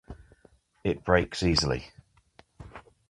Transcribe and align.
It 0.83 1.03
breaks 1.05 1.43
easily. 1.43 1.91